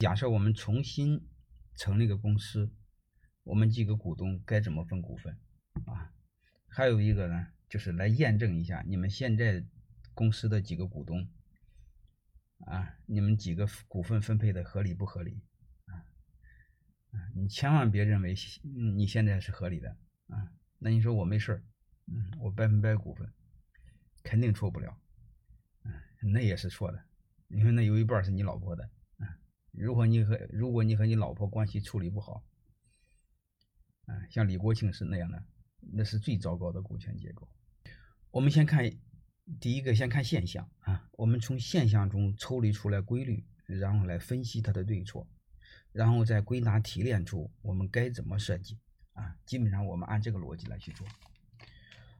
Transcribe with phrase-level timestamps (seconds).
[0.00, 1.28] 假设我们重新
[1.74, 2.72] 成立个公司，
[3.42, 5.38] 我们几个股东该怎么分股份
[5.84, 6.10] 啊？
[6.68, 9.62] 还有一个呢，就是来验证一下你们现在
[10.14, 11.28] 公司的几个股东
[12.60, 15.42] 啊，你们几个股份分配的合理不合理
[15.84, 16.00] 啊？
[17.34, 18.34] 你千万别认为
[18.96, 19.90] 你现在是合理的
[20.28, 21.62] 啊，那你说我没事儿，
[22.06, 23.30] 嗯，我百分百股份，
[24.22, 24.98] 肯定错不了，
[25.84, 25.92] 嗯，
[26.32, 27.04] 那也是错的，
[27.48, 28.88] 因为那有一半是你老婆的。
[29.80, 32.44] 如果你和如果你和你老婆关系处理不好，
[34.04, 35.42] 啊，像李国庆是那样的，
[35.80, 37.48] 那是最糟糕的股权结构。
[38.30, 38.92] 我们先看
[39.58, 45.26] 第一个，先看现象啊，我们从现象中抽离出来规律，然后来分析它的对错，
[45.92, 48.78] 然后再归纳提炼出我们该怎么设计
[49.14, 49.34] 啊。
[49.46, 51.06] 基本上我们按这个逻辑来去做。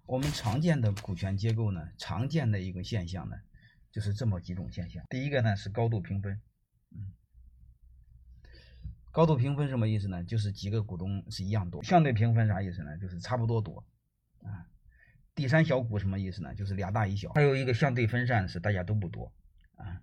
[0.06, 3.36] 我们常见的股权结构呢，常见的一个现象呢，
[3.92, 5.04] 就是这么几种现象。
[5.10, 6.40] 第一个呢是高度平分，
[6.92, 7.12] 嗯。
[9.12, 10.22] 高度平分什么意思呢？
[10.24, 11.82] 就是几个股东是一样多。
[11.82, 12.96] 相对平分啥意思呢？
[12.98, 13.84] 就是差不多多
[14.42, 14.66] 啊。
[15.34, 16.54] 第三小股什么意思呢？
[16.54, 17.32] 就是俩大一小。
[17.32, 19.32] 还有一个相对分散是大家都不多
[19.74, 20.00] 啊。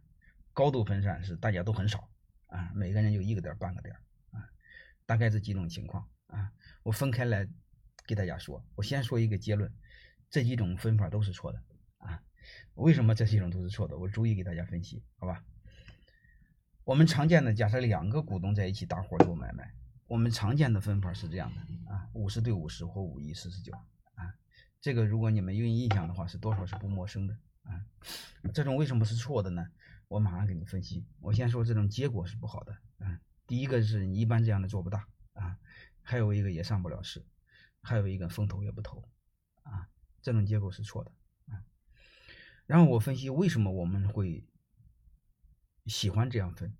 [0.51, 2.09] 高度分散是大家都很少
[2.47, 3.95] 啊，每个人就一个点半个点
[4.31, 4.43] 啊。
[5.05, 6.51] 大概这几种情况啊，
[6.83, 7.47] 我分开来
[8.05, 8.65] 给大家说。
[8.75, 9.71] 我先说一个结论，
[10.29, 11.61] 这几种分法都是错的
[11.99, 12.21] 啊。
[12.73, 13.97] 为什么这几种都是错的？
[13.97, 15.45] 我逐一给大家分析，好吧？
[16.87, 19.73] 我们常见的假设两个股东在一起搭伙做买卖，
[20.05, 23.73] 我们常见的分法是这样的啊，五十对五十或五一四十九
[24.15, 24.33] 啊，
[24.79, 27.83] 这个如果你们有印象的话，是多少是不陌生的啊。
[28.53, 29.67] 这种为什么是错的呢？
[30.07, 31.05] 我马上给你分析。
[31.19, 33.19] 我先说这种结果是不好的啊。
[33.45, 35.57] 第一个是你一般这样的做不大啊，
[36.01, 37.21] 还有一个也上不了市，
[37.81, 39.03] 还有一个风投也不投
[39.63, 39.89] 啊，
[40.21, 41.11] 这种结果是错的
[41.47, 41.65] 啊。
[42.65, 44.47] 然后我分析为什么我们会。
[45.87, 46.75] 喜欢这样分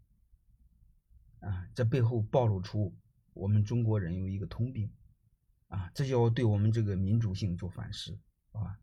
[1.39, 2.95] 啊，这背后暴露出
[3.33, 4.91] 我们中国人有一个通病
[5.67, 8.19] 啊，这就要对我们这个民主性做反思
[8.51, 8.79] 啊，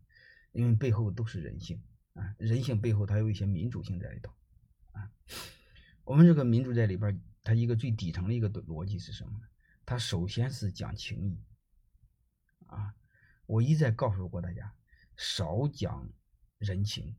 [0.52, 1.82] 因为背后都是人性
[2.14, 4.32] 啊，人性背后它有一些民主性在里头
[4.92, 5.10] 啊。
[6.04, 9.46] 我们这个民主在里边，它一个最底层的一个逻辑是什么呢？
[9.84, 11.42] 它首先是讲情义
[12.66, 12.94] 啊，
[13.46, 14.74] 我一再告诉过大家，
[15.16, 16.08] 少讲
[16.58, 17.16] 人情，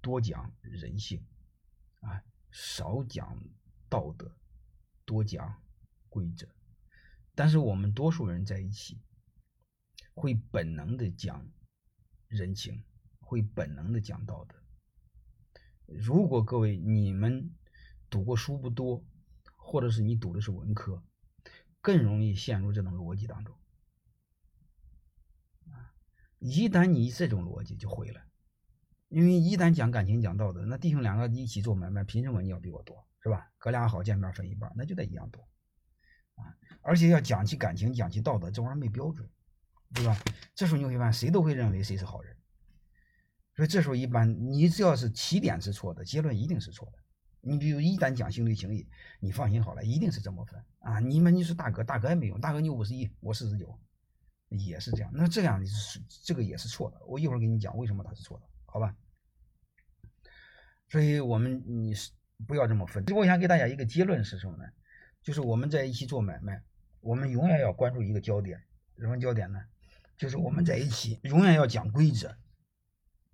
[0.00, 1.24] 多讲人性
[2.00, 2.24] 啊。
[2.52, 3.42] 少讲
[3.88, 4.30] 道德，
[5.04, 5.60] 多讲
[6.08, 6.46] 规则。
[7.34, 9.00] 但是我们多数人在一起，
[10.14, 11.50] 会本能的讲
[12.28, 12.84] 人情，
[13.18, 14.54] 会本能的讲道德。
[15.86, 17.54] 如果各位你们
[18.10, 19.02] 读过书不多，
[19.56, 21.02] 或者是你读的是文科，
[21.80, 23.58] 更容易陷入这种逻辑当中。
[26.38, 28.20] 一旦你这种逻辑就毁了。
[29.12, 33.46] 因为一旦讲感情讲道德，那弟兄两个一起做买卖，凭什么你要比我多，是吧？
[33.58, 35.46] 哥俩好见面分一半，那就得一样多，
[36.36, 36.56] 啊！
[36.80, 39.28] 而且要讲起感情，讲起道德，这玩意儿没标准，
[39.92, 40.18] 对吧？
[40.54, 42.34] 这时候你会发现，谁都会认为谁是好人，
[43.54, 46.98] 所以这时候一般你只要是起点是错的，结论一定是错的。
[47.42, 48.88] 你比如一旦讲兄弟情谊，
[49.20, 51.00] 你放心好了，一定是这么分啊！
[51.00, 53.78] 你们你是大哥，大哥也没用，大哥你五十一，我四十九，
[54.48, 55.10] 也是这样。
[55.12, 58.46] 那这样是这个也是错的，我一会儿给你讲为什么它是错的。
[58.64, 58.96] 好吧，
[60.92, 62.10] 所以我们你是
[62.46, 63.02] 不要这么分。
[63.16, 64.64] 我想给大家一个结论是什么呢？
[65.22, 66.62] 就是我们在一起做买卖，
[67.00, 68.62] 我们永远要关注一个焦点，
[68.98, 69.58] 什么焦点呢？
[70.18, 72.36] 就是我们在一起永远要讲规则、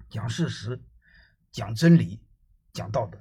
[0.08, 0.80] 讲事实、
[1.50, 2.22] 讲真理、
[2.72, 3.20] 讲道德，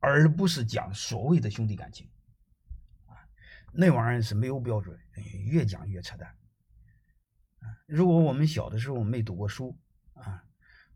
[0.00, 2.10] 而不是讲所谓的兄弟感情，
[3.72, 4.98] 那玩意儿是没有标准，
[5.46, 6.36] 越讲越扯淡。
[7.86, 9.78] 如果我们小的时候没读过书，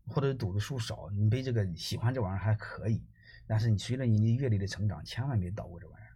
[0.09, 3.01] 或者读的书少，你被这个喜欢这玩意儿还可以，
[3.47, 6.09] 但是你随着你的阅历的成长，千万别捣鼓这玩意儿。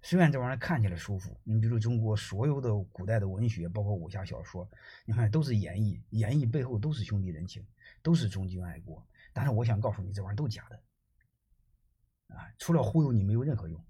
[0.00, 4.68] 虽然这玩意儿看起来舒服，你比如中国所有的古代的文学，包括武侠小说，
[5.04, 7.66] 你看都是演绎，演绎背后都是兄弟人情，
[8.02, 9.06] 都是忠君爱国。
[9.32, 13.84] 但是我想告诉你，这玩意儿都假的啊，除了忽悠你没有任何用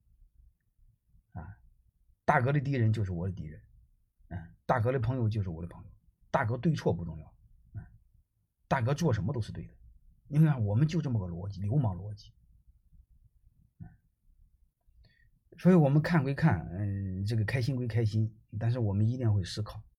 [1.33, 1.57] 啊。
[2.25, 3.61] 大哥的敌人就是我的敌人。
[4.29, 5.91] 嗯大哥的朋友就是我的朋友，
[6.31, 7.34] 大哥对错不重要，
[8.75, 9.71] 大哥做什么都是对的。
[10.27, 12.33] 你看，我们就这么个逻辑，流氓逻辑，
[15.57, 19.81] 所以我们看归看，嗯，这个开心归开心，但是我们一定会思考。